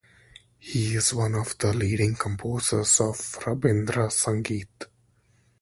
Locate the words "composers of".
2.15-3.17